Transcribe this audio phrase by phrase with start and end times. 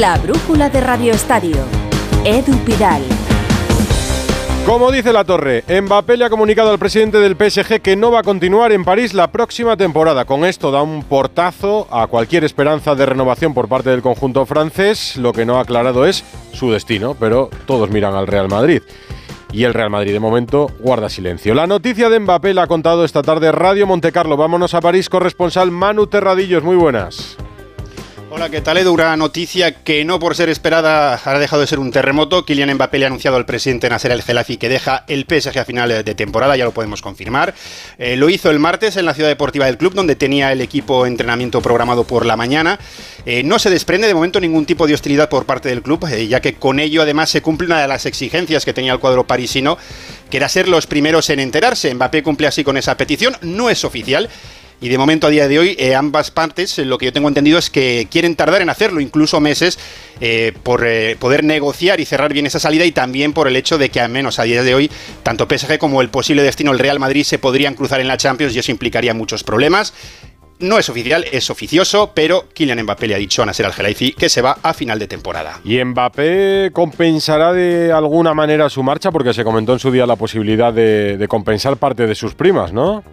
[0.00, 1.56] La brújula de Radio Estadio.
[2.24, 3.02] Edu Pidal.
[4.64, 8.20] Como dice la torre, Mbappé le ha comunicado al presidente del PSG que no va
[8.20, 10.24] a continuar en París la próxima temporada.
[10.24, 15.18] Con esto da un portazo a cualquier esperanza de renovación por parte del conjunto francés.
[15.18, 16.24] Lo que no ha aclarado es
[16.54, 18.80] su destino, pero todos miran al Real Madrid.
[19.52, 21.52] Y el Real Madrid de momento guarda silencio.
[21.52, 24.38] La noticia de Mbappé la ha contado esta tarde Radio Montecarlo.
[24.38, 26.62] Vámonos a París, corresponsal Manu Terradillos.
[26.62, 27.36] Muy buenas.
[28.34, 28.94] Hola, ¿qué tal Edu?
[28.94, 32.46] Una noticia que no por ser esperada ha dejado de ser un terremoto.
[32.46, 35.66] Kylian Mbappé le ha anunciado al presidente Nasser El Gelafi que deja el PSG a
[35.66, 37.52] final de temporada, ya lo podemos confirmar.
[37.98, 41.04] Eh, lo hizo el martes en la ciudad deportiva del club, donde tenía el equipo
[41.04, 42.78] entrenamiento programado por la mañana.
[43.26, 46.26] Eh, no se desprende de momento ningún tipo de hostilidad por parte del club, eh,
[46.26, 49.26] ya que con ello además se cumple una de las exigencias que tenía el cuadro
[49.26, 49.76] parisino,
[50.30, 51.92] que era ser los primeros en enterarse.
[51.94, 54.30] Mbappé cumple así con esa petición, no es oficial.
[54.82, 57.28] Y de momento, a día de hoy, eh, ambas partes, eh, lo que yo tengo
[57.28, 59.78] entendido es que quieren tardar en hacerlo, incluso meses,
[60.20, 60.84] eh, por
[61.20, 64.10] poder negociar y cerrar bien esa salida y también por el hecho de que, al
[64.10, 64.90] menos a día de hoy,
[65.22, 68.56] tanto PSG como el posible destino del Real Madrid se podrían cruzar en la Champions
[68.56, 69.94] y eso implicaría muchos problemas.
[70.58, 74.28] No es oficial, es oficioso, pero Kylian Mbappé le ha dicho a Nasser al que
[74.28, 75.60] se va a final de temporada.
[75.64, 79.12] ¿Y Mbappé compensará de alguna manera su marcha?
[79.12, 83.04] Porque se comentó en su día la posibilidad de compensar parte de sus primas, ¿no?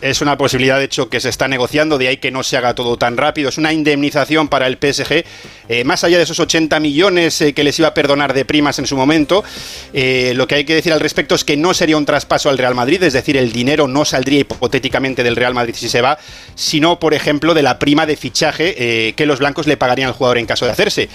[0.00, 2.74] Es una posibilidad, de hecho, que se está negociando, de ahí que no se haga
[2.74, 3.50] todo tan rápido.
[3.50, 5.24] Es una indemnización para el PSG,
[5.68, 8.78] eh, más allá de esos 80 millones eh, que les iba a perdonar de primas
[8.78, 9.44] en su momento.
[9.92, 12.56] Eh, lo que hay que decir al respecto es que no sería un traspaso al
[12.56, 16.18] Real Madrid, es decir, el dinero no saldría hipotéticamente del Real Madrid si se va,
[16.54, 20.38] sino, por ejemplo, de la prima de fichaje que los blancos le pagarían al jugador
[20.38, 21.08] en caso de hacerse.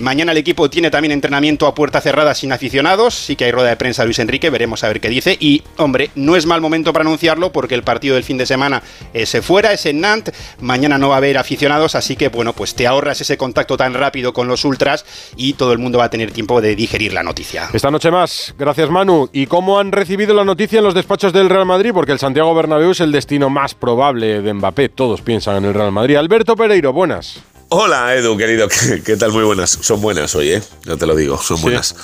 [0.00, 3.68] mañana el equipo tiene también entrenamiento a puerta cerrada sin aficionados, sí que hay rueda
[3.68, 5.36] de prensa Luis Enrique, veremos a ver qué dice.
[5.38, 8.82] Y, hombre, no es mal momento para anunciarlo porque el partido del fin de semana
[9.12, 12.52] eh, se fuera, es en Nantes, mañana no va a haber aficionados, así que bueno,
[12.52, 15.04] pues te ahorras ese contacto tan rápido con los ultras
[15.36, 17.68] y todo el mundo va a tener tiempo de digerir la noticia.
[17.72, 19.28] Esta noche más, gracias Manu.
[19.32, 21.92] ¿Y cómo han recibido la noticia en los despachos del Real Madrid?
[21.94, 25.74] Porque el Santiago Bernabéu es el destino más probable de Mbappé, todos piensan en el
[25.74, 26.16] Real Madrid.
[26.16, 27.42] Alberto Pereiro, buenas.
[27.74, 28.68] Hola Edu, querido,
[29.04, 29.32] ¿Qué, tal?
[29.32, 29.70] Muy buenas.
[29.80, 30.62] Son buenas hoy, ¿eh?
[30.84, 31.96] No te lo digo, son buenas.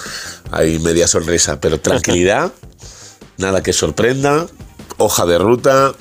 [0.50, 2.52] Hay media sonrisa, pero tranquilidad,
[3.36, 4.46] nada que sorprenda,
[4.96, 5.92] hoja de ruta,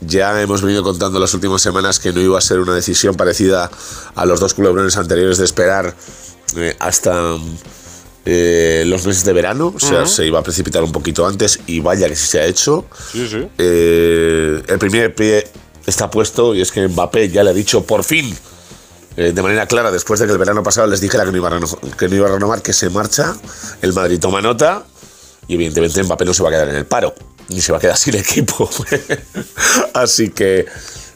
[0.00, 3.70] ya hemos venido contando las últimas semanas que no iba a ser una decisión parecida
[4.14, 5.94] a los dos culebrones anteriores de esperar
[6.56, 7.36] eh, hasta
[8.24, 9.72] eh, los meses de verano.
[9.74, 12.44] O sea, se iba a precipitar un poquito antes y vaya que sí se ha
[12.44, 12.86] hecho.
[13.58, 15.48] Eh, el primer pie
[15.86, 18.36] está puesto y es que Mbappé ya le ha dicho por fin.
[19.16, 21.52] de manera clara, después de que el verano pasado les dijera que no, iba a
[21.52, 23.34] renovar, que no iba a renovar, que se marcha.
[23.80, 24.84] El Madrid toma nota
[25.48, 27.14] y evidentemente Mbappé no se va a quedar en el paro
[27.48, 28.68] y se va a quedar sin equipo.
[29.94, 30.66] Así que,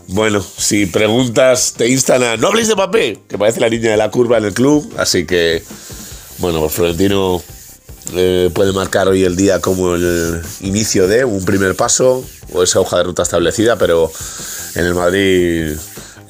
[0.09, 3.97] bueno, si preguntas, te instan a no habléis de papel, que parece la niña de
[3.97, 4.93] la curva en el club.
[4.97, 5.63] Así que,
[6.39, 7.43] bueno, pues Florentino
[8.15, 12.81] eh, puede marcar hoy el día como el inicio de un primer paso o esa
[12.81, 14.11] hoja de ruta establecida, pero
[14.75, 15.77] en el Madrid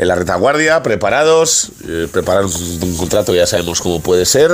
[0.01, 4.51] en la retaguardia, preparados, eh, preparar un, contrato, ya sabemos cómo puede ser.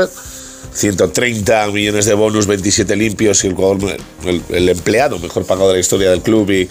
[0.72, 3.96] 130 millones de bonus, 27 limpios y el, jugador,
[4.50, 6.68] el, empleado mejor pagado de la historia del club y,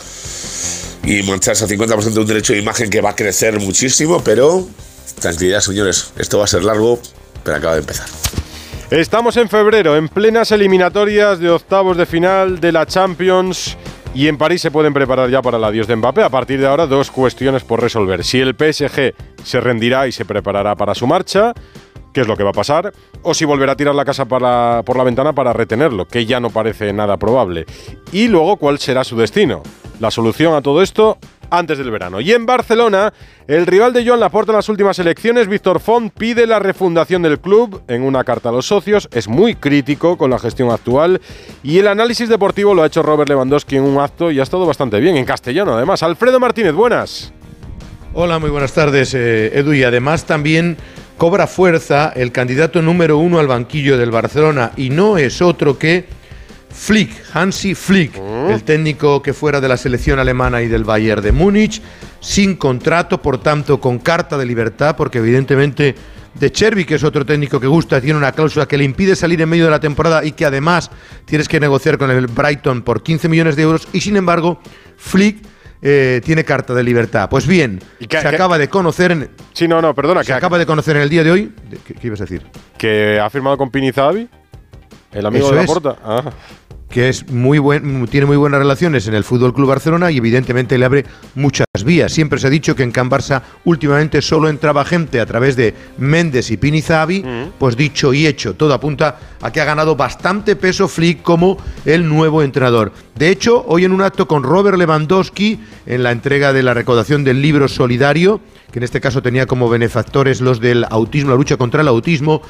[1.04, 4.68] y mancharse al 50% de un derecho de imagen que va a crecer muchísimo, pero
[5.20, 7.00] tranquilidad señores, esto va a ser largo,
[7.44, 8.08] pero acaba de empezar.
[8.92, 13.76] Estamos en febrero, en plenas eliminatorias de octavos de final de la Champions.
[14.14, 16.24] Y en París se pueden preparar ya para el adiós de Mbappé.
[16.24, 18.24] A partir de ahora, dos cuestiones por resolver.
[18.24, 19.14] Si el PSG
[19.44, 21.54] se rendirá y se preparará para su marcha,
[22.16, 22.94] qué es lo que va a pasar,
[23.24, 26.50] o si volverá a tirar la casa por la ventana para retenerlo, que ya no
[26.50, 27.66] parece nada probable.
[28.14, 29.62] Y luego, ¿cuál será su destino?
[30.00, 31.18] La solución a todo esto
[31.50, 32.22] antes del verano.
[32.22, 33.14] Y en Barcelona,
[33.48, 37.38] el rival de Joan Laporta en las últimas elecciones, Víctor Font, pide la refundación del
[37.38, 39.10] club en una carta a los socios.
[39.12, 41.20] Es muy crítico con la gestión actual.
[41.64, 44.66] Y el análisis deportivo lo ha hecho Robert Lewandowski en un acto y ha estado
[44.66, 46.02] bastante bien, en castellano además.
[46.02, 47.34] Alfredo Martínez, buenas.
[48.14, 49.74] Hola, muy buenas tardes, eh, Edu.
[49.74, 50.78] Y además también
[51.18, 56.06] cobra fuerza el candidato número uno al banquillo del Barcelona y no es otro que
[56.76, 58.52] Flick, Hansi Flick, mm.
[58.52, 61.82] el técnico que fuera de la selección alemana y del Bayern de Múnich,
[62.20, 65.96] sin contrato, por tanto con carta de libertad, porque evidentemente
[66.34, 69.42] de Cherby, que es otro técnico que gusta, tiene una cláusula que le impide salir
[69.42, 70.92] en medio de la temporada y que además
[71.24, 74.60] tienes que negociar con el Brighton por 15 millones de euros, y sin embargo,
[74.98, 75.38] Flick
[75.82, 77.30] eh, tiene carta de libertad.
[77.30, 79.12] Pues bien, se acaba de conocer.
[79.12, 80.24] En, sí, no, no, perdona.
[80.24, 81.54] Se acaba de conocer en el día de hoy.
[81.86, 82.46] ¿Qué, ibas a decir?
[82.78, 84.28] Que ha firmado con Pinizabi,
[85.12, 85.96] el amigo de la porta.
[86.04, 86.32] Ah.
[86.90, 90.78] Que es muy buen, tiene muy buenas relaciones en el Fútbol Club Barcelona y evidentemente
[90.78, 92.12] le abre muchas vías.
[92.12, 95.74] Siempre se ha dicho que en Can Barça últimamente solo entraba gente a través de
[95.98, 97.52] Méndez y Pinizabi, mm.
[97.58, 102.08] pues dicho y hecho, todo apunta a que ha ganado bastante peso Flick como el
[102.08, 102.94] nuevo entrenador.
[103.16, 107.24] De hecho, hoy en un acto con Robert Lewandowski en la entrega de la recaudación
[107.24, 108.42] del libro solidario,
[108.72, 112.42] que en este caso tenía como benefactores los del autismo, la lucha contra el autismo,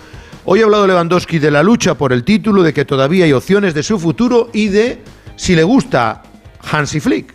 [0.48, 3.74] Hoy ha hablado Lewandowski de la lucha por el título, de que todavía hay opciones
[3.74, 5.02] de su futuro y de
[5.36, 6.22] si le gusta
[6.72, 7.34] Hansi Flick.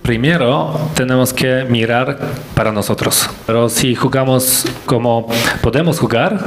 [0.00, 2.18] Primero tenemos que mirar
[2.54, 3.28] para nosotros.
[3.46, 5.28] Pero si jugamos como
[5.60, 6.46] podemos jugar,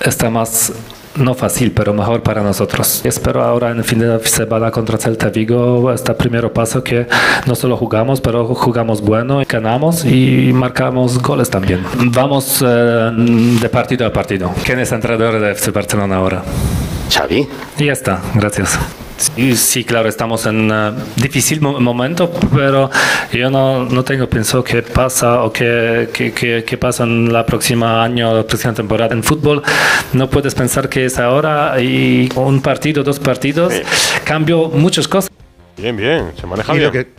[0.00, 0.72] está más
[1.18, 3.00] no fácil, pero mejor para nosotros.
[3.04, 7.06] Espero ahora en el fin de semana contra Celta Vigo, este primero paso que
[7.46, 11.84] no solo jugamos, pero jugamos bueno, ganamos y marcamos goles también.
[12.12, 13.10] Vamos eh,
[13.60, 14.50] de partido a partido.
[14.64, 16.42] ¿Quién es entrenador de FC Barcelona ahora?
[17.10, 17.48] Xavi.
[17.78, 18.78] Y ya está, gracias.
[19.18, 22.88] Sí, claro, estamos en un difícil momento, pero
[23.32, 28.04] yo no, no tengo pensado qué pasa o qué, qué, qué, pasa en la próxima
[28.04, 29.62] año, la próxima temporada en fútbol.
[30.12, 33.74] No puedes pensar que es ahora y un partido, dos partidos,
[34.24, 35.30] cambio muchas cosas.
[35.76, 36.92] Bien, bien, se maneja bien.
[36.92, 37.17] Que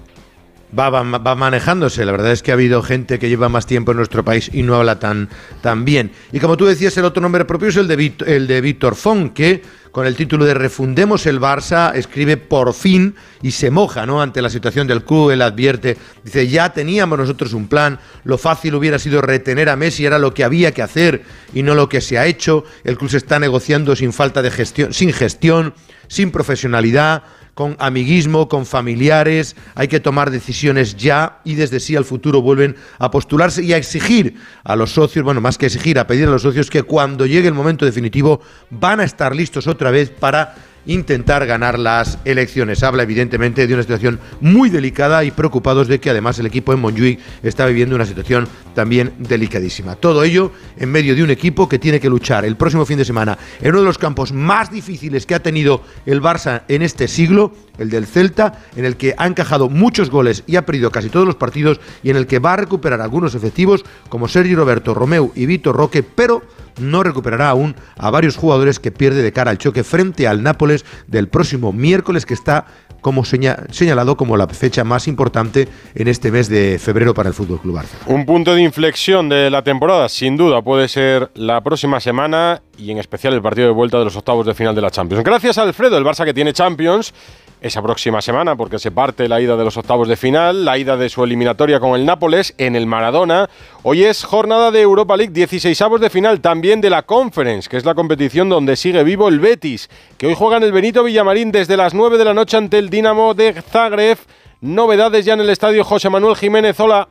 [0.77, 2.05] va, manejándose.
[2.05, 4.63] La verdad es que ha habido gente que lleva más tiempo en nuestro país y
[4.63, 5.29] no habla tan,
[5.61, 6.11] tan bien.
[6.31, 9.33] Y como tú decías, el otro nombre propio es el de, el de Víctor Font,
[9.33, 9.61] que
[9.91, 14.21] con el título de Refundemos el Barça, escribe por fin y se moja ¿no?
[14.21, 15.31] ante la situación del club.
[15.31, 20.05] Él advierte, dice, ya teníamos nosotros un plan, lo fácil hubiera sido retener a Messi,
[20.05, 21.23] era lo que había que hacer
[21.53, 22.63] y no lo que se ha hecho.
[22.83, 25.73] El club se está negociando sin falta de gestión, sin gestión,
[26.07, 27.23] sin profesionalidad
[27.59, 32.77] con amiguismo, con familiares, hay que tomar decisiones ya y desde sí al futuro vuelven
[32.99, 36.31] a postularse y a exigir a los socios, bueno, más que exigir, a pedir a
[36.31, 38.39] los socios que cuando llegue el momento definitivo
[38.69, 40.55] van a estar listos otra vez para
[40.85, 42.83] intentar ganar las elecciones.
[42.83, 46.79] Habla evidentemente de una situación muy delicada y preocupados de que además el equipo en
[46.79, 49.95] Montjuic está viviendo una situación también delicadísima.
[49.95, 53.05] Todo ello en medio de un equipo que tiene que luchar el próximo fin de
[53.05, 57.07] semana en uno de los campos más difíciles que ha tenido el Barça en este
[57.07, 61.09] siglo, el del Celta, en el que ha encajado muchos goles y ha perdido casi
[61.09, 64.93] todos los partidos y en el que va a recuperar algunos efectivos como Sergio Roberto,
[64.93, 66.41] Romeu y Vitor Roque, pero
[66.79, 70.85] no recuperará aún a varios jugadores que pierde de cara al choque frente al Nápoles
[71.07, 72.65] del próximo miércoles que está
[73.01, 77.59] como señalado como la fecha más importante en este mes de febrero para el Fútbol
[77.61, 78.05] Club Barcelona.
[78.07, 82.91] Un punto de inflexión de la temporada, sin duda, puede ser la próxima semana y
[82.91, 85.23] en especial el partido de vuelta de los octavos de final de la Champions.
[85.23, 87.13] Gracias Alfredo, el Barça que tiene Champions
[87.61, 90.97] esa próxima semana, porque se parte la ida de los octavos de final, la ida
[90.97, 93.49] de su eliminatoria con el Nápoles en el Maradona.
[93.83, 97.77] Hoy es jornada de Europa League, 16 avos de final, también de la Conference, que
[97.77, 101.51] es la competición donde sigue vivo el Betis, que hoy juega en el Benito Villamarín
[101.51, 104.17] desde las 9 de la noche ante el Dinamo de Zagreb.
[104.61, 106.79] Novedades ya en el estadio José Manuel Jiménez.
[106.79, 107.07] Hola.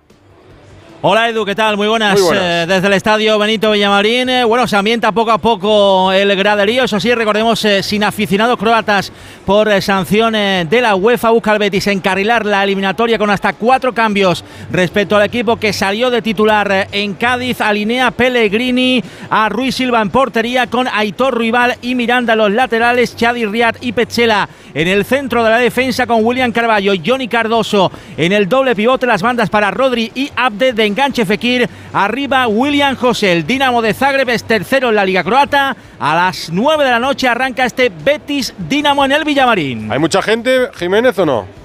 [1.00, 1.76] Hola Edu, ¿qué tal?
[1.76, 2.18] Muy buenas.
[2.34, 4.28] Eh, desde el estadio Benito Villamarín.
[4.28, 6.82] Eh, bueno, se ambienta poco a poco el graderío.
[6.82, 9.12] Eso sí, recordemos, eh, sin aficionados croatas
[9.46, 11.30] por sanciones de la UEFA.
[11.30, 16.10] Busca el Betis encarrilar la eliminatoria con hasta cuatro cambios respecto al equipo que salió
[16.10, 17.60] de titular en Cádiz.
[17.60, 19.00] Alinea Pellegrini
[19.30, 23.14] a Ruiz Silva en portería con Aitor Rival y Miranda los laterales.
[23.14, 27.28] Chadi Riad y Pechela en el centro de la defensa con William Carballo y Johnny
[27.28, 29.06] Cardoso en el doble pivote.
[29.06, 31.68] Las bandas para Rodri y Abde de enganche Fekir.
[31.92, 33.32] Arriba William José.
[33.32, 35.76] El Dinamo de Zagreb es tercero en la Liga Croata.
[36.00, 39.90] A las 9 de la noche arranca este Betis Dinamo en el Villamarín.
[39.92, 41.58] ¿Hay mucha gente, Jiménez, o no?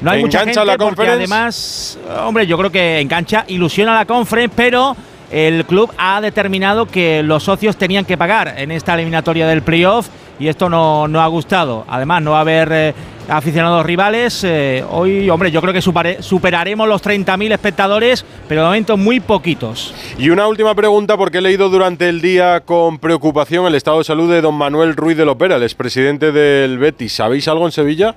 [0.00, 4.52] No hay mucha gente la porque además, hombre, yo creo que engancha, ilusiona la conference,
[4.56, 4.96] pero
[5.30, 10.08] el club ha determinado que los socios tenían que pagar en esta eliminatoria del playoff
[10.38, 11.84] y esto no, no ha gustado.
[11.88, 12.94] Además, no va a haber eh,
[13.28, 14.44] aficionados rivales.
[14.44, 19.94] Eh, hoy, hombre, yo creo que superaremos los 30.000 espectadores, pero de momento muy poquitos.
[20.18, 24.04] Y una última pregunta, porque he leído durante el día con preocupación el estado de
[24.04, 27.14] salud de don Manuel Ruiz de Lopera, el expresidente del Betis.
[27.14, 28.14] ¿Sabéis algo en Sevilla?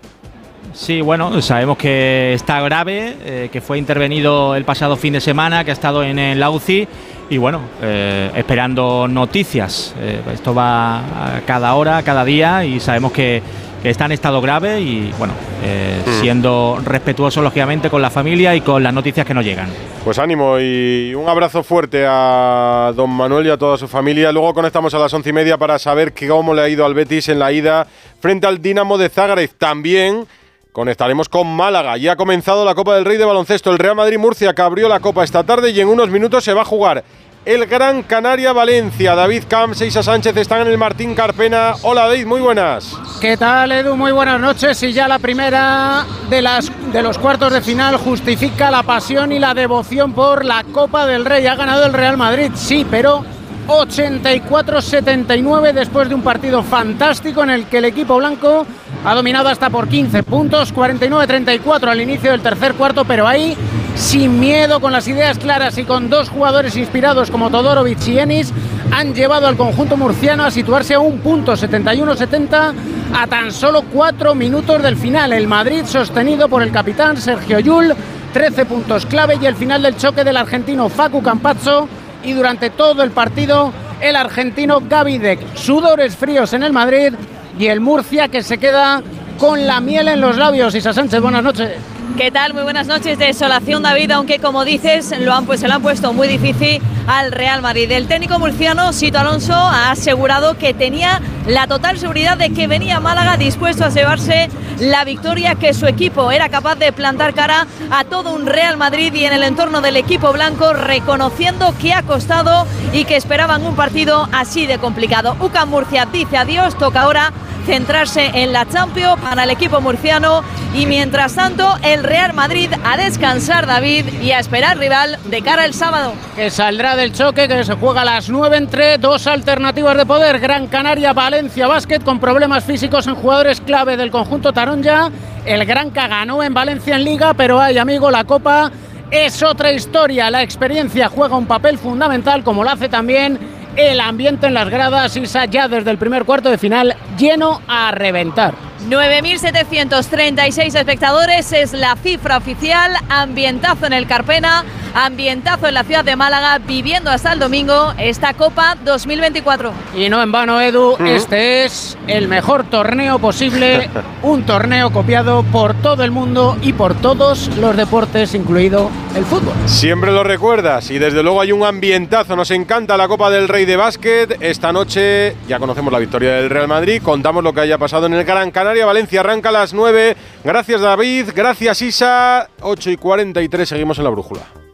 [0.74, 5.64] Sí, bueno, sabemos que está grave, eh, que fue intervenido el pasado fin de semana,
[5.64, 6.88] que ha estado en la UCI
[7.30, 9.96] y bueno, eh, esperando noticias.
[10.34, 10.98] esto va
[11.38, 13.42] a cada hora, cada día y sabemos que
[13.90, 16.22] está en estado grave y bueno, eh, mm.
[16.22, 19.70] siendo respetuoso lógicamente con la familia y con las noticias que nos llegan.
[20.04, 24.32] Pues ánimo y un abrazo fuerte a don Manuel y a toda su familia.
[24.32, 27.30] Luego conectamos a las once y media para saber cómo le ha ido al Betis
[27.30, 27.88] en la ida
[28.20, 29.50] frente al Dinamo de Zagreb.
[29.58, 30.28] También
[30.72, 31.98] conectaremos con Málaga.
[31.98, 33.72] Ya ha comenzado la Copa del Rey de baloncesto.
[33.72, 36.54] El Real Madrid Murcia que abrió la Copa esta tarde y en unos minutos se
[36.54, 37.04] va a jugar
[37.46, 39.14] el Gran Canaria Valencia.
[39.16, 41.76] David Camps e Isa Sánchez están en el Martín Carpena.
[41.84, 42.98] Hola David, muy buenas.
[43.22, 43.96] ¿Qué tal Edu?
[43.96, 44.82] Muy buenas noches.
[44.84, 49.40] Y ya la primera de, las, de los cuartos de final justifica la pasión y
[49.40, 51.46] la devoción por la Copa del Rey.
[51.46, 53.24] Ha ganado el Real Madrid, sí, pero
[53.68, 58.66] 84-79 después de un partido fantástico en el que el equipo blanco
[59.04, 63.56] ha dominado hasta por 15 puntos, 49-34 al inicio del tercer cuarto, pero ahí
[63.96, 68.52] sin miedo, con las ideas claras y con dos jugadores inspirados como Todorovic y Enis,
[68.92, 72.74] han llevado al conjunto murciano a situarse a un punto 71-70
[73.14, 75.32] a tan solo cuatro minutos del final.
[75.32, 77.96] El Madrid sostenido por el capitán Sergio Yul,
[78.34, 81.88] 13 puntos clave y el final del choque del argentino Facu Campazzo
[82.26, 85.56] y durante todo el partido el argentino Gavidec.
[85.56, 87.14] Sudores fríos en el Madrid
[87.58, 89.02] y el Murcia que se queda
[89.38, 90.76] con la miel en los labios.
[90.76, 91.72] Isa Sánchez, buenas noches.
[92.18, 92.54] ¿Qué tal?
[92.54, 93.18] Muy buenas noches.
[93.18, 97.32] Desolación, David, aunque como dices, lo han, pues, se lo han puesto muy difícil al
[97.32, 97.92] Real Madrid.
[97.92, 103.00] El técnico murciano, Sito Alonso, ha asegurado que tenía la total seguridad de que venía
[103.00, 108.04] Málaga dispuesto a llevarse la victoria, que su equipo era capaz de plantar cara a
[108.04, 112.66] todo un Real Madrid y en el entorno del equipo blanco, reconociendo que ha costado
[112.92, 115.36] y que esperaban un partido así de complicado.
[115.40, 117.32] UCAM Murcia dice adiós, toca ahora
[117.66, 120.44] centrarse en la Champions para el equipo murciano
[120.74, 125.66] y mientras tanto el Real Madrid a descansar David y a esperar rival de cara
[125.66, 126.14] el sábado.
[126.36, 130.40] Que saldrá del choque que se juega a las 9 entre dos alternativas de poder,
[130.40, 135.10] Gran Canaria, Valencia Basket con problemas físicos en jugadores clave del conjunto Taronja.
[135.46, 138.72] El Granca ganó en Valencia en liga, pero hay amigo la Copa
[139.12, 140.30] es otra historia.
[140.32, 145.16] La experiencia juega un papel fundamental como lo hace también el ambiente en las gradas,
[145.18, 148.54] Isa, ya desde el primer cuarto de final, lleno a reventar.
[148.88, 154.64] 9.736 espectadores es la cifra oficial, ambientazo en el Carpena,
[154.96, 159.74] ambientazo en la ciudad de Málaga, viviendo hasta el domingo esta Copa 2024.
[159.94, 163.90] Y no en vano, Edu, este es el mejor torneo posible,
[164.24, 169.54] un torneo copiado por todo el mundo y por todos los deportes, incluido el fútbol.
[169.66, 173.66] Siempre lo recuerdas y desde luego hay un ambientazo, nos encanta la Copa del Rey
[173.66, 174.38] de Básquet.
[174.40, 178.14] Esta noche ya conocemos la victoria del Real Madrid, contamos lo que haya pasado en
[178.14, 178.86] el Gran Canaria.
[178.86, 180.16] Valencia arranca a las 9.
[180.44, 182.50] Gracias David, gracias Isa.
[182.62, 184.65] 8 y 43 seguimos en la brújula.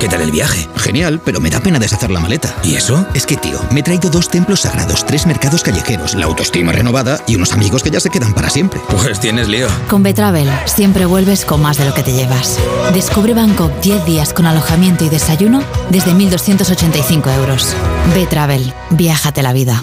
[0.00, 0.68] ¿Qué tal el viaje?
[0.76, 2.54] Genial, pero me da pena deshacer la maleta.
[2.62, 3.04] ¿Y eso?
[3.14, 7.20] Es que, tío, me he traído dos templos sagrados, tres mercados callejeros, la autoestima renovada
[7.26, 8.80] y unos amigos que ya se quedan para siempre.
[8.88, 9.66] Pues tienes lío.
[9.88, 12.60] Con Betravel siempre vuelves con más de lo que te llevas.
[12.94, 17.74] Descubre Bangkok 10 días con alojamiento y desayuno desde 1.285 euros.
[18.14, 19.82] Betravel, viájate la vida.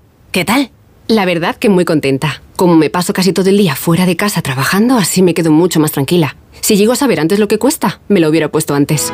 [0.31, 0.71] ¿Qué tal?
[1.07, 2.41] La verdad que muy contenta.
[2.55, 5.81] Como me paso casi todo el día fuera de casa trabajando, así me quedo mucho
[5.81, 6.37] más tranquila.
[6.61, 9.11] Si llego a saber antes lo que cuesta, me lo hubiera puesto antes.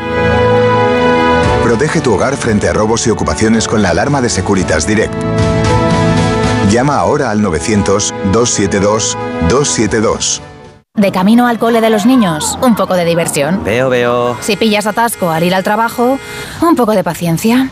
[1.64, 5.16] Protege tu hogar frente a robos y ocupaciones con la alarma de Securitas Direct.
[6.70, 10.42] Llama ahora al 900-272-272.
[10.94, 13.64] De camino al cole de los niños, un poco de diversión.
[13.64, 14.38] Veo, veo.
[14.42, 16.20] Si pillas atasco al ir al trabajo,
[16.62, 17.72] un poco de paciencia.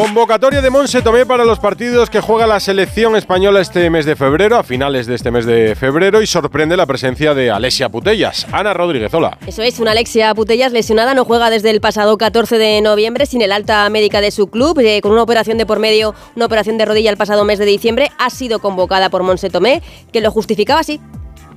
[0.00, 4.16] Convocatoria de Monse Tomé para los partidos que juega la selección española este mes de
[4.16, 8.46] febrero, a finales de este mes de febrero, y sorprende la presencia de Alexia Putellas.
[8.50, 9.36] Ana Rodríguez, hola.
[9.46, 13.42] Eso es, una Alexia Putellas lesionada, no juega desde el pasado 14 de noviembre sin
[13.42, 16.78] el alta médica de su club, eh, con una operación de por medio, una operación
[16.78, 19.82] de rodilla el pasado mes de diciembre, ha sido convocada por Monse Tomé,
[20.14, 20.98] que lo justificaba así.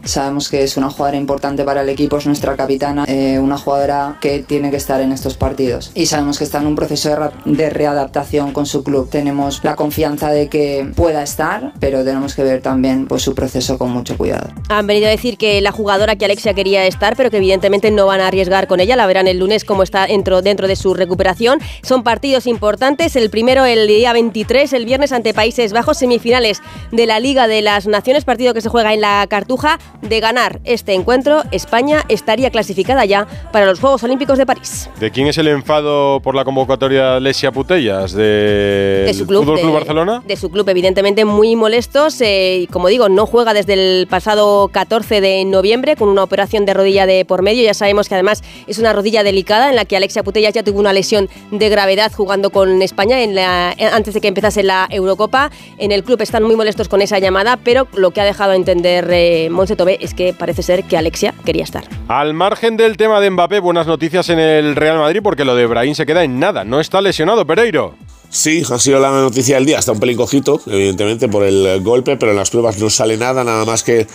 [0.06, 4.18] Sabemos que es una jugadora importante para el equipo, es nuestra capitana, eh, una jugadora
[4.20, 5.92] que tiene que estar en estos partidos.
[5.96, 9.10] Y sabemos que está en un proceso de, readaptación con su club.
[9.10, 13.78] Tenemos la confianza de que pueda estar, pero tenemos que ver también pues, su proceso
[13.78, 14.50] con mucho cuidado.
[14.70, 18.06] Han venido a decir que la jugadora que Alexia quería estar, pero que evidentemente no
[18.06, 18.96] van a arriesgar con ella.
[18.96, 21.60] La verán el lunes como está dentro, dentro de su recuperación.
[21.82, 23.16] Son partidos importantes.
[23.16, 27.62] El primero el día 23, el viernes ante Países Bajos, semifinales de la Liga de
[27.62, 29.80] las Naciones, partido que se juega en la Cartuja.
[30.04, 34.90] De ganar este encuentro, España estaría clasificada ya para los Juegos Olímpicos de París.
[35.00, 38.12] ¿De quién es el enfado por la convocatoria Lesia Putellas?
[38.12, 40.22] ¿De, de su club, Fútbol Club Barcelona?
[40.28, 42.20] De su club, evidentemente muy molestos.
[42.20, 46.74] Eh, como digo, no juega desde el pasado 14 de noviembre con una operación de
[46.74, 47.64] rodilla de por medio.
[47.64, 50.80] Ya sabemos que además es una rodilla delicada en la que Alexia Putellas ya tuvo
[50.80, 55.50] una lesión de gravedad jugando con España en la, antes de que empezase la Eurocopa.
[55.78, 58.56] En el club están muy molestos con esa llamada, pero lo que ha dejado a
[58.56, 61.84] entender eh, Monse Tobé es que parece ser que Alexia quería estar.
[62.08, 65.66] Al margen del tema de Mbappé, buenas noticias en el Real Madrid porque lo de
[65.66, 66.64] Brahim se queda en nada.
[66.64, 67.96] No está lesionado, Pereiro.
[68.30, 69.80] Sí, ha sido la noticia del día.
[69.80, 73.44] Está un pelín cojito, evidentemente, por el golpe, pero en las pruebas no sale nada,
[73.44, 74.08] nada más que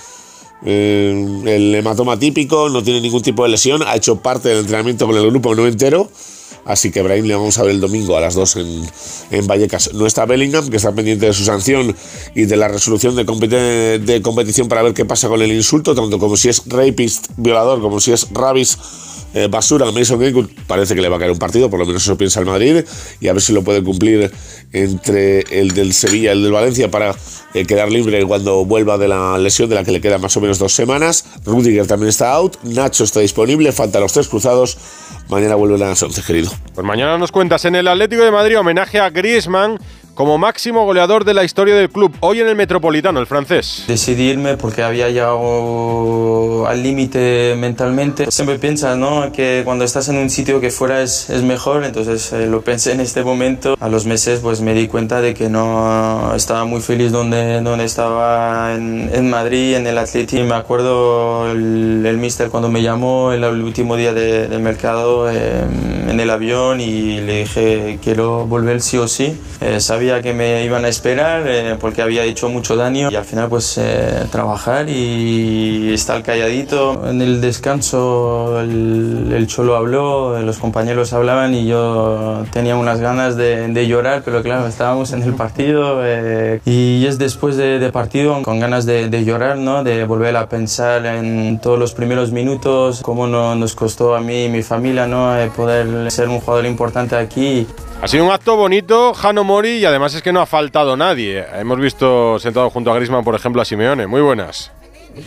[0.64, 5.06] eh, el hematoma típico, no tiene ningún tipo de lesión, ha hecho parte del entrenamiento
[5.06, 6.10] con el grupo no entero.
[6.68, 8.86] Así que Brahim le vamos a ver el domingo a las 2 en,
[9.30, 9.94] en, Vallecas.
[9.94, 11.96] No está Bellingham, que está pendiente de su sanción
[12.34, 13.24] y de la resolución de,
[13.98, 17.80] de competición para ver qué pasa con el insulto, tanto como si es rapist, violador,
[17.80, 18.76] como si es rabis
[19.34, 21.86] eh, basura a Mason Greenwood parece que le va a caer un partido, por lo
[21.86, 22.84] menos eso piensa el Madrid,
[23.20, 24.30] y a ver si lo puede cumplir
[24.72, 27.14] entre el del Sevilla y el del Valencia para
[27.54, 30.40] eh, quedar libre cuando vuelva de la lesión de la que le quedan más o
[30.40, 31.24] menos dos semanas.
[31.44, 34.78] Rudiger también está out, Nacho está disponible, faltan los tres cruzados.
[35.28, 36.50] Mañana vuelven a las 11, querido.
[36.74, 39.78] Pues mañana nos cuentas en el Atlético de Madrid homenaje a Griezmann
[40.18, 43.84] como máximo goleador de la historia del club, hoy en el Metropolitano, el francés.
[43.86, 48.28] Decidí irme porque había llegado al límite mentalmente.
[48.28, 49.30] Siempre piensas, ¿no?
[49.30, 52.90] Que cuando estás en un sitio que fuera es, es mejor, entonces eh, lo pensé
[52.94, 53.76] en este momento.
[53.78, 57.84] A los meses pues me di cuenta de que no estaba muy feliz donde, donde
[57.84, 60.42] estaba en, en Madrid, en el Atleti.
[60.42, 65.62] Me acuerdo el, el mister cuando me llamó el, el último día de, mercado eh,
[66.08, 69.40] en el avión y le dije quiero volver sí o sí.
[69.60, 73.24] Eh, sabía que me iban a esperar eh, porque había hecho mucho daño y al
[73.24, 77.08] final pues eh, trabajar y estar calladito.
[77.08, 83.36] En el descanso el, el, Cholo habló, los compañeros hablaban y yo tenía unas ganas
[83.36, 87.92] de, de llorar, pero claro, estábamos en el partido eh, y es después de, de,
[87.92, 89.84] partido con ganas de, de, llorar, ¿no?
[89.84, 94.44] de volver a pensar en todos los primeros minutos, cómo no, nos costó a mí
[94.44, 95.34] y mi familia ¿no?
[95.54, 97.66] poder ser un jugador importante aquí.
[98.00, 101.44] Ha sido un acto bonito, Jano Mori, y además es que no ha faltado nadie.
[101.54, 104.06] Hemos visto sentado junto a Grisman, por ejemplo, a Simeone.
[104.06, 104.70] Muy buenas.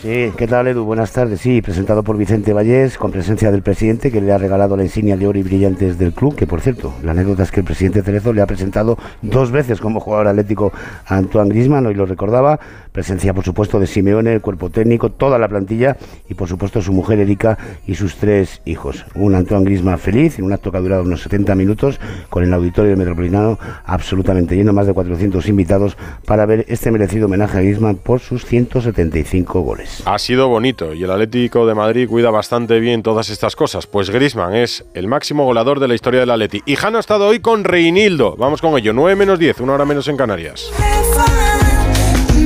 [0.00, 0.84] Sí, ¿qué tal Edu?
[0.84, 1.42] Buenas tardes.
[1.42, 5.18] Sí, presentado por Vicente Vallés, con presencia del presidente, que le ha regalado la insignia
[5.18, 8.02] de oro y brillantes del club, que por cierto, la anécdota es que el presidente
[8.02, 10.72] Cerezo le ha presentado dos veces como jugador atlético
[11.04, 12.58] a Antoine Grisman, hoy lo recordaba,
[12.92, 15.96] presencia por supuesto de Simeone, el cuerpo técnico, toda la plantilla
[16.28, 19.04] y por supuesto su mujer Erika y sus tres hijos.
[19.14, 22.52] Un Antoine Grisman feliz, en un acto que ha durado unos 70 minutos, con el
[22.52, 27.96] auditorio metropolitano absolutamente lleno, más de 400 invitados para ver este merecido homenaje a Grisman
[27.96, 30.02] por sus 175 goles.
[30.04, 33.86] Ha sido bonito y el Atlético de Madrid cuida bastante bien todas estas cosas.
[33.86, 36.62] Pues Grisman es el máximo goleador de la historia del Atleti.
[36.66, 38.36] Y Jano ha estado hoy con Reinildo.
[38.36, 38.92] Vamos con ello.
[38.92, 40.70] 9 menos 10, una hora menos en Canarias.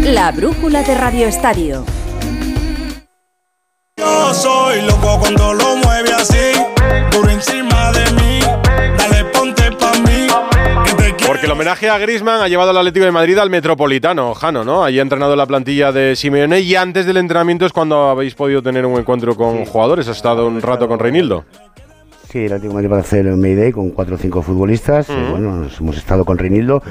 [0.06, 1.84] La brújula de Radio Estadio.
[3.98, 6.52] Yo soy loco cuando lo mueve así,
[7.10, 8.38] por encima de mí.
[8.96, 10.28] Dale, ponte pa' mí.
[11.26, 14.84] Porque el homenaje a Grisman ha llevado al Atlético de Madrid al Metropolitano, Jano, ¿no?
[14.84, 18.62] Allí ha entrenado la plantilla de Simeone y antes del entrenamiento es cuando habéis podido
[18.62, 19.70] tener un encuentro con sí.
[19.72, 20.06] jugadores.
[20.06, 21.46] ¿Has estado un rato con Reinildo?
[22.30, 25.08] Sí, el Atlético de Madrid va a hacer el Mayday con cuatro o cinco futbolistas.
[25.08, 25.12] Mm.
[25.12, 26.82] Eh, bueno, nos hemos estado con Reinildo,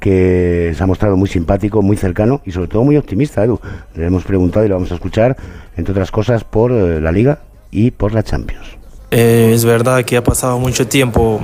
[0.00, 3.60] que se ha mostrado muy simpático, muy cercano y sobre todo muy optimista, Edu.
[3.94, 5.36] Le hemos preguntado y lo vamos a escuchar,
[5.76, 7.38] entre otras cosas, por eh, la Liga
[7.70, 8.80] y por la Champions.
[9.12, 11.40] Eh, es verdad que ha pasado mucho tiempo,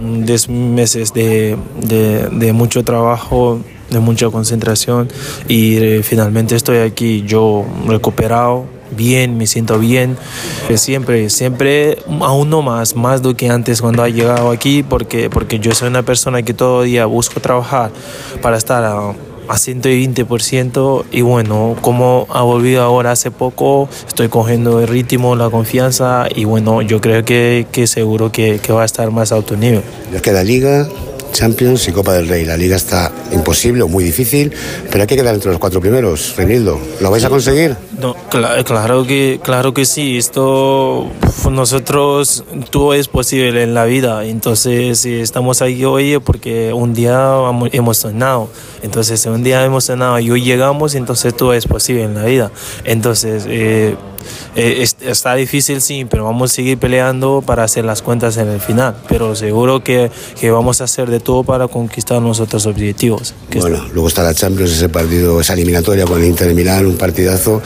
[0.00, 5.08] 10 meses de, de, de, mucho trabajo, de mucha concentración
[5.48, 8.66] y eh, finalmente estoy aquí, yo recuperado,
[8.96, 10.16] bien, me siento bien.
[10.74, 15.58] Siempre, siempre, aún no más, más do que antes cuando ha llegado aquí, porque, porque
[15.58, 17.90] yo soy una persona que todo día busco trabajar
[18.40, 19.14] para estar a,
[19.48, 25.50] a 120% y bueno, como ha volvido ahora hace poco, estoy cogiendo el ritmo, la
[25.50, 29.36] confianza y bueno, yo creo que, que seguro que, que va a estar más a
[29.36, 29.82] alto nivel.
[30.12, 30.88] Ya queda liga,
[31.32, 32.44] Champions y Copa del Rey.
[32.44, 34.52] La liga está imposible o muy difícil,
[34.90, 36.34] pero hay que quedar entre los cuatro primeros.
[36.36, 37.76] Renildo, ¿lo vais a conseguir?
[37.98, 40.16] No, cla- claro que claro que sí.
[40.18, 41.08] Esto
[41.50, 44.24] nosotros todo es posible en la vida.
[44.24, 47.34] Entonces si estamos aquí hoy porque un día
[47.72, 48.48] hemos sonado.
[48.82, 52.50] Entonces un día hemos sonado y hoy llegamos, entonces todo es posible en la vida.
[52.84, 53.96] Entonces eh,
[54.56, 58.48] eh, es- está difícil sí, pero vamos a seguir peleando para hacer las cuentas en
[58.48, 58.94] el final.
[59.08, 63.34] Pero seguro que, que vamos a hacer de todo para conquistar nuestros objetivos.
[63.50, 66.86] que Bueno, luego está la Champions, ese partido, esa eliminatoria con el Inter de Milán,
[66.86, 67.62] un partidazo.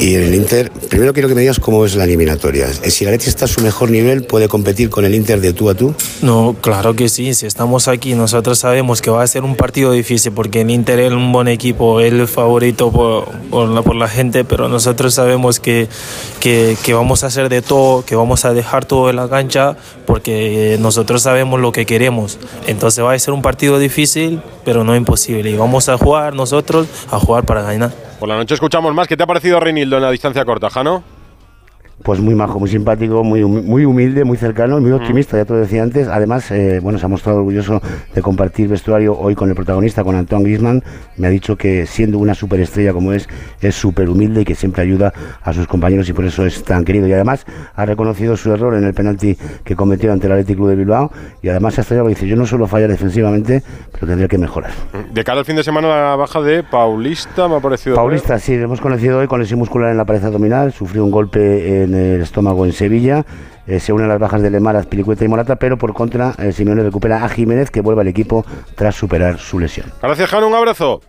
[0.00, 2.66] Y en el Inter, primero quiero que me digas cómo es la eliminatoria.
[2.82, 5.52] Eh, Si la Leti está a su mejor nivel, ¿puede competir con el Inter de
[5.52, 5.94] tú a tú?
[6.22, 7.32] No, claro que sí.
[7.34, 10.98] Si estamos aquí, nosotros sabemos que va a ser un partido difícil porque el Inter
[11.00, 15.14] es un buen equipo, es el favorito por, por la, por la gente, pero nosotros
[15.14, 15.88] sabemos que,
[16.40, 19.76] que, que vamos a hacer de todo, que vamos a dejar todo en la cancha
[20.06, 22.38] porque nosotros sabemos lo que queremos.
[22.66, 25.50] Entonces va a ser un partido difícil, pero no imposible.
[25.50, 27.92] Y vamos a jugar nosotros, a jugar para ganar.
[28.18, 29.08] Por la noche escuchamos más.
[29.08, 31.13] ¿Qué te ha parecido Reinildo en la distancia corta, Jano?
[32.02, 35.52] Pues muy majo, muy simpático, muy, muy humilde, muy cercano y muy optimista, ya te
[35.52, 36.08] lo decía antes.
[36.08, 37.80] Además, eh, bueno, se ha mostrado orgulloso
[38.14, 40.82] de compartir vestuario hoy con el protagonista, con Antoine Griezmann.
[41.16, 43.28] Me ha dicho que siendo una superestrella como es,
[43.60, 46.84] es súper humilde y que siempre ayuda a sus compañeros y por eso es tan
[46.84, 47.06] querido.
[47.06, 50.68] Y además ha reconocido su error en el penalti que cometió ante el Athletic Club
[50.70, 54.06] de Bilbao y además se ha estrellado y dice, yo no suelo fallar defensivamente, pero
[54.06, 54.72] tendría que mejorar.
[55.12, 57.96] De cara al fin de semana, la baja de Paulista me ha parecido.
[57.96, 61.10] Paulista, sí, lo hemos conocido hoy con lesión muscular en la pared abdominal, sufrió un
[61.10, 63.24] golpe en el estómago en Sevilla,
[63.66, 66.82] eh, se unen las bajas de Lemar, Azpilicueta y Morata, pero por contra, eh, Simeone
[66.82, 68.44] recupera a Jiménez que vuelve al equipo
[68.74, 69.92] tras superar su lesión.
[70.02, 70.48] Gracias, Jano.
[70.48, 71.00] Un abrazo.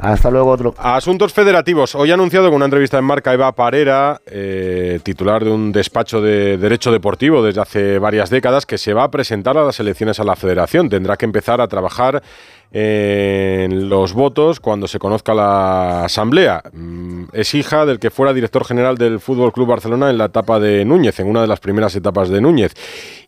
[0.00, 0.74] Hasta luego, otro.
[0.78, 1.96] Asuntos federativos.
[1.96, 6.20] Hoy ha anunciado con una entrevista en marca Eva Parera, eh, titular de un despacho
[6.20, 10.20] de Derecho Deportivo desde hace varias décadas, que se va a presentar a las elecciones
[10.20, 10.88] a la federación.
[10.88, 12.22] Tendrá que empezar a trabajar
[12.70, 16.62] en los votos cuando se conozca la asamblea.
[16.72, 20.58] Mm, Es hija del que fuera director general del Fútbol Club Barcelona en la etapa
[20.58, 22.74] de Núñez, en una de las primeras etapas de Núñez.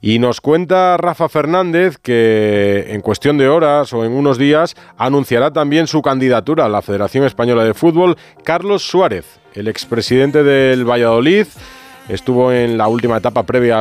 [0.00, 5.50] Y nos cuenta Rafa Fernández que en cuestión de horas o en unos días anunciará
[5.52, 11.46] también su candidatura a la Federación Española de Fútbol Carlos Suárez, el expresidente del Valladolid.
[12.08, 13.78] Estuvo en la última etapa previa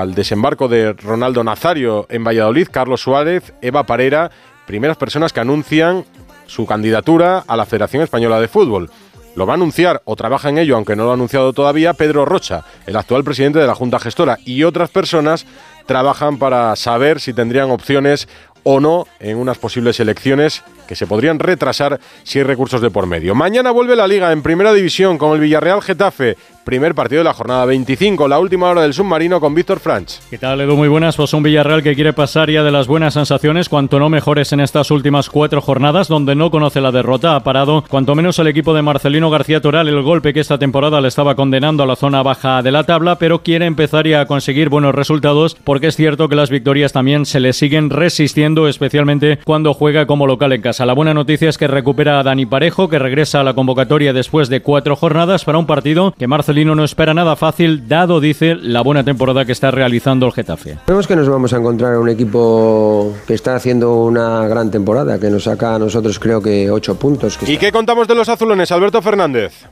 [0.00, 4.32] al desembarco de Ronaldo Nazario en Valladolid, Carlos Suárez, Eva Parera,
[4.68, 6.04] primeras personas que anuncian
[6.46, 8.90] su candidatura a la Federación Española de Fútbol.
[9.34, 12.26] Lo va a anunciar o trabaja en ello, aunque no lo ha anunciado todavía, Pedro
[12.26, 15.46] Rocha, el actual presidente de la Junta Gestora, y otras personas
[15.86, 18.28] trabajan para saber si tendrían opciones
[18.62, 23.06] o no en unas posibles elecciones que se podrían retrasar si hay recursos de por
[23.06, 23.34] medio.
[23.34, 26.36] Mañana vuelve la liga en primera división con el Villarreal Getafe,
[26.68, 30.18] primer partido de la jornada 25, la última hora del submarino con Víctor Franch.
[30.28, 30.76] ¿Qué tal, Edu?
[30.76, 31.16] Muy buenas.
[31.16, 34.60] Pues un Villarreal que quiere pasar ya de las buenas sensaciones, cuanto no mejores en
[34.60, 37.36] estas últimas cuatro jornadas, donde no conoce la derrota.
[37.36, 41.00] Ha parado, cuanto menos, el equipo de Marcelino García Toral, el golpe que esta temporada
[41.00, 44.26] le estaba condenando a la zona baja de la tabla, pero quiere empezar ya a
[44.26, 49.38] conseguir buenos resultados, porque es cierto que las victorias también se le siguen resistiendo, especialmente
[49.42, 50.84] cuando juega como local en casa.
[50.84, 54.50] La buena noticia es que recupera a Dani Parejo, que regresa a la convocatoria después
[54.50, 58.82] de cuatro jornadas para un partido que Marcelino no espera nada fácil, dado, dice, la
[58.82, 60.78] buena temporada que está realizando el Getafe.
[60.86, 65.30] Vemos que nos vamos a encontrar un equipo que está haciendo una gran temporada, que
[65.30, 67.36] nos saca a nosotros creo que ocho puntos.
[67.36, 69.66] Que ¿Y qué contamos de los azulones, Alberto Fernández?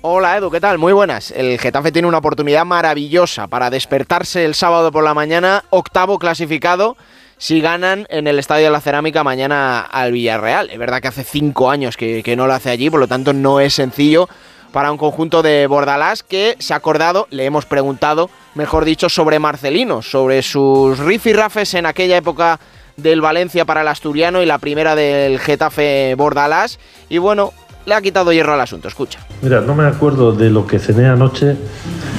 [0.00, 0.78] Hola Edu, ¿qué tal?
[0.78, 1.32] Muy buenas.
[1.32, 6.96] El Getafe tiene una oportunidad maravillosa para despertarse el sábado por la mañana, octavo clasificado,
[7.36, 10.70] si ganan en el Estadio de la Cerámica mañana al Villarreal.
[10.70, 13.32] Es verdad que hace cinco años que, que no lo hace allí, por lo tanto
[13.32, 14.28] no es sencillo
[14.72, 19.38] para un conjunto de Bordalás que se ha acordado, le hemos preguntado, mejor dicho, sobre
[19.38, 22.60] Marcelino, sobre sus rifirrafes en aquella época
[22.96, 26.78] del Valencia para el Asturiano y la primera del Getafe Bordalás.
[27.08, 27.52] Y bueno,
[27.86, 29.20] le ha quitado hierro al asunto, escucha.
[29.40, 31.56] Mira, no me acuerdo de lo que cené anoche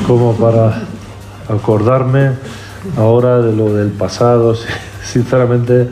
[0.07, 0.81] como para
[1.47, 2.31] acordarme
[2.97, 4.55] ahora de lo del pasado.
[5.03, 5.87] Sinceramente,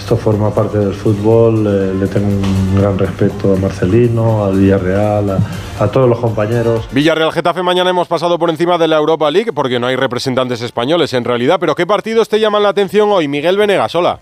[0.00, 1.66] esto forma parte del fútbol.
[1.66, 5.38] eh, le tengo un gran respeto a Marcelino, al Villarreal, a,
[5.84, 6.88] a todos los compañeros.
[6.90, 10.62] Villarreal Getafe mañana hemos pasado por encima de la Europa League porque no hay representantes
[10.62, 13.28] españoles en realidad, pero ¿qué partidos te llaman la atención hoy?
[13.28, 14.20] Miguel Venegas, hola.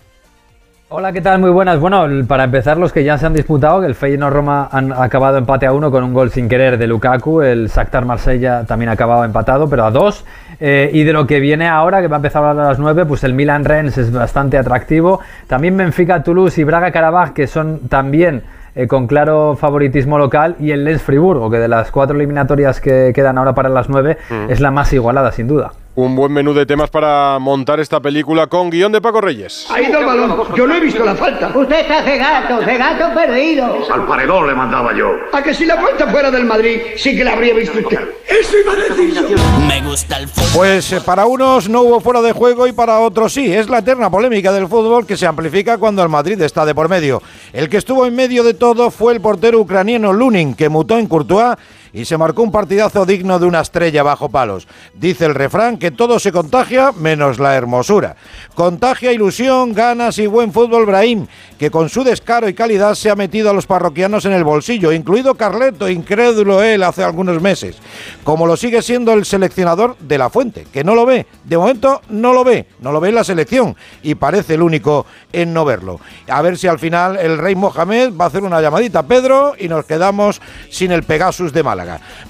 [0.91, 1.39] Hola, ¿qué tal?
[1.39, 1.79] Muy buenas.
[1.79, 5.37] Bueno, para empezar, los que ya se han disputado, que el Feyenoord Roma han acabado
[5.37, 8.93] empate a uno con un gol sin querer de Lukaku, el Shakhtar Marsella también ha
[8.93, 10.25] acabado empatado, pero a dos.
[10.59, 13.23] Eh, y de lo que viene ahora, que va a empezar a las nueve, pues
[13.23, 15.19] el Milan Rennes es bastante atractivo.
[15.45, 18.41] También Benfica, Toulouse y Braga Karabaj, que son también
[18.73, 23.11] eh, con claro favoritismo local, y el Lens Friburgo, que de las cuatro eliminatorias que
[23.13, 24.49] quedan ahora para las nueve, Mm.
[24.49, 25.71] es la más igualada, sin duda.
[26.05, 29.67] Un buen menú de temas para montar esta película con guion de Paco Reyes.
[29.69, 30.55] Ha ido el balón.
[30.55, 31.51] Yo no he visto la falta.
[31.53, 33.79] Usted está cegato, cegato perdido.
[33.91, 35.11] Al paredón le mandaba yo.
[35.33, 37.99] A que si la falta fuera del Madrid, sí que la habría visto usted.
[38.25, 39.37] Eso iba a decir yo.
[39.67, 40.49] Me gusta el fútbol.
[40.53, 43.53] Pues eh, para unos no hubo fuera de juego y para otros sí.
[43.53, 46.87] Es la eterna polémica del fútbol que se amplifica cuando el Madrid está de por
[46.87, 47.21] medio.
[47.51, 51.07] El que estuvo en medio de todo fue el portero ucraniano Lunin, que mutó en
[51.07, 51.57] Courtois
[51.93, 54.67] y se marcó un partidazo digno de una estrella bajo palos.
[54.93, 58.15] Dice el refrán que todo se contagia menos la hermosura.
[58.55, 63.15] Contagia ilusión, ganas y buen fútbol Brahim, que con su descaro y calidad se ha
[63.15, 67.77] metido a los parroquianos en el bolsillo, incluido Carleto, incrédulo él hace algunos meses,
[68.23, 72.01] como lo sigue siendo el seleccionador de la fuente, que no lo ve, de momento
[72.09, 75.65] no lo ve, no lo ve en la selección y parece el único en no
[75.65, 75.99] verlo.
[76.27, 79.53] A ver si al final el rey Mohamed va a hacer una llamadita a Pedro
[79.57, 81.78] y nos quedamos sin el Pegasus de Málaga.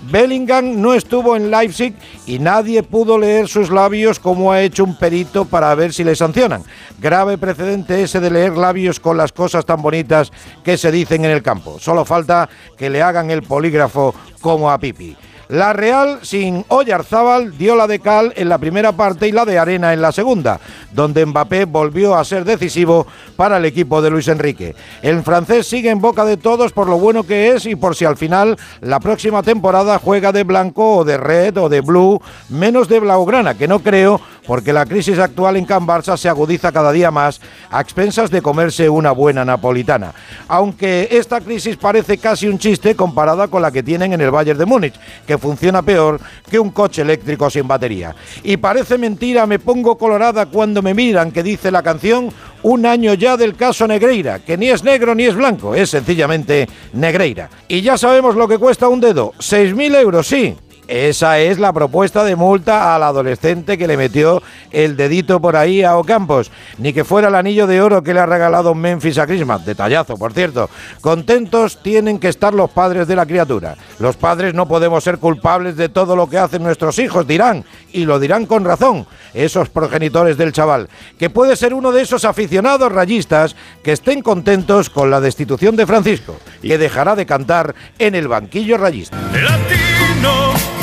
[0.10, 1.94] Bellingham no estuvo en Leipzig
[2.26, 6.16] y nadie pudo leer sus labios como ha hecho un perito para ver si le
[6.16, 6.64] sancionan.
[7.00, 10.32] Grave precedente ese de leer labios con las cosas tan bonitas
[10.64, 11.80] que se dicen en el campo.
[11.80, 15.16] Solo falta que le hagan el polígrafo como a Pipi.
[15.50, 19.58] La Real, sin Oyarzábal, dio la de cal en la primera parte y la de
[19.58, 20.60] arena en la segunda,
[20.92, 24.76] donde Mbappé volvió a ser decisivo para el equipo de Luis Enrique.
[25.02, 28.06] El francés sigue en boca de todos por lo bueno que es y por si
[28.06, 32.88] al final la próxima temporada juega de blanco o de red o de blue, menos
[32.88, 36.92] de blaugrana, que no creo, porque la crisis actual en Can Barça se agudiza cada
[36.92, 40.14] día más a expensas de comerse una buena napolitana.
[40.48, 44.60] Aunque esta crisis parece casi un chiste comparada con la que tienen en el Bayern
[44.60, 48.16] de Múnich, que funciona peor que un coche eléctrico sin batería.
[48.44, 52.32] Y parece mentira, me pongo colorada cuando me miran, que dice la canción,
[52.64, 56.68] un año ya del caso Negreira, que ni es negro ni es blanco, es sencillamente
[56.94, 57.50] Negreira.
[57.68, 60.56] Y ya sabemos lo que cuesta un dedo, 6.000 euros, sí.
[60.90, 65.84] Esa es la propuesta de multa al adolescente que le metió el dedito por ahí
[65.84, 66.50] a Ocampos.
[66.80, 69.64] Ni que fuera el anillo de oro que le ha regalado Memphis a Christmas.
[69.64, 70.68] Detallazo, por cierto.
[71.00, 73.76] Contentos tienen que estar los padres de la criatura.
[74.00, 77.64] Los padres no podemos ser culpables de todo lo que hacen nuestros hijos, dirán.
[77.94, 79.06] Y lo dirán con razón.
[79.36, 80.90] Esos progenitores del chaval.
[81.20, 85.86] Que puede ser uno de esos aficionados rayistas que estén contentos con la destitución de
[85.86, 86.38] Francisco.
[86.64, 89.16] Que dejará de cantar en el banquillo rayista.
[89.32, 90.79] Latino,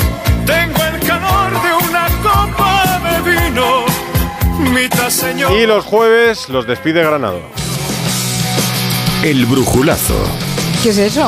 [0.47, 3.85] tengo el calor de una copa de vino.
[4.73, 5.51] Mitad señor.
[5.51, 7.41] Y los jueves los despide Granado.
[9.23, 10.15] El brujulazo
[10.83, 11.27] ¿Qué es eso?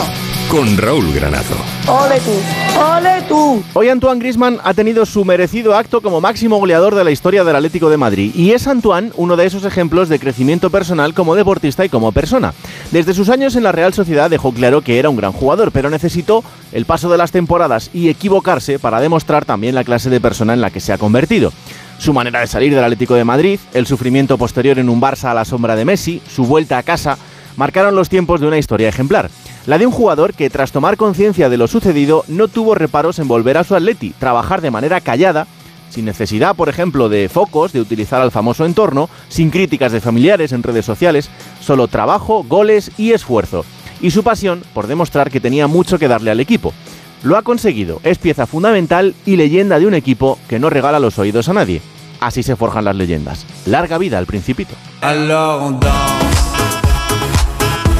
[0.49, 1.55] Con Raúl Granado.
[1.87, 2.79] ¡Ole tú!
[2.79, 3.63] ¡Ole tú!
[3.73, 7.55] Hoy Antoine Grisman ha tenido su merecido acto como máximo goleador de la historia del
[7.55, 11.85] Atlético de Madrid y es Antoine uno de esos ejemplos de crecimiento personal como deportista
[11.85, 12.55] y como persona.
[12.91, 15.91] Desde sus años en la Real Sociedad dejó claro que era un gran jugador, pero
[15.91, 20.53] necesitó el paso de las temporadas y equivocarse para demostrar también la clase de persona
[20.53, 21.53] en la que se ha convertido.
[21.99, 25.35] Su manera de salir del Atlético de Madrid, el sufrimiento posterior en un Barça a
[25.35, 27.19] la sombra de Messi, su vuelta a casa,
[27.55, 29.29] marcaron los tiempos de una historia ejemplar.
[29.69, 33.27] La de un jugador que tras tomar conciencia de lo sucedido no tuvo reparos en
[33.27, 35.45] volver a su Atleti, trabajar de manera callada,
[35.91, 40.53] sin necesidad, por ejemplo, de focos, de utilizar al famoso entorno, sin críticas de familiares
[40.53, 41.29] en redes sociales,
[41.61, 43.63] solo trabajo, goles y esfuerzo.
[44.01, 46.73] Y su pasión por demostrar que tenía mucho que darle al equipo.
[47.21, 51.19] Lo ha conseguido, es pieza fundamental y leyenda de un equipo que no regala los
[51.19, 51.79] oídos a nadie.
[52.19, 53.45] Así se forjan las leyendas.
[53.67, 54.73] Larga vida al principito.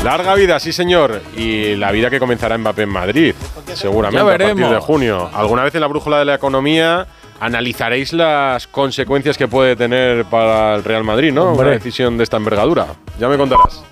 [0.03, 1.21] Larga vida, sí señor.
[1.35, 3.35] Y la vida que comenzará Mbappé en Madrid,
[3.73, 5.29] seguramente a partir de junio.
[5.33, 7.05] Alguna vez en la brújula de la economía
[7.39, 11.51] analizaréis las consecuencias que puede tener para el Real Madrid, ¿no?
[11.51, 11.67] Hombre.
[11.67, 12.87] Una decisión de esta envergadura.
[13.19, 13.83] Ya me contarás.